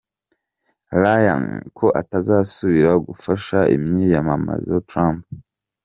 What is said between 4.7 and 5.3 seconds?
Trump.